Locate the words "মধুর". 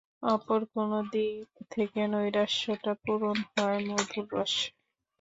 3.87-4.25